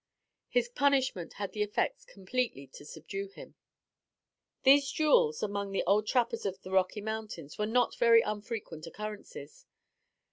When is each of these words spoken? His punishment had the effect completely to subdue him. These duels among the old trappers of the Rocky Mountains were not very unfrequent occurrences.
His 0.49 0.67
punishment 0.67 1.33
had 1.33 1.51
the 1.53 1.61
effect 1.61 2.07
completely 2.07 2.65
to 2.73 2.83
subdue 2.85 3.27
him. 3.27 3.53
These 4.63 4.91
duels 4.91 5.43
among 5.43 5.73
the 5.73 5.83
old 5.85 6.07
trappers 6.07 6.43
of 6.43 6.59
the 6.63 6.71
Rocky 6.71 7.01
Mountains 7.01 7.59
were 7.59 7.67
not 7.67 7.95
very 7.97 8.23
unfrequent 8.23 8.87
occurrences. 8.87 9.67